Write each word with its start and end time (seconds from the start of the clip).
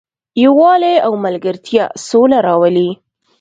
یووالی 0.43 0.95
او 1.05 1.13
ملګرتیا 1.25 1.85
سوله 2.07 2.39
راولي. 2.47 2.89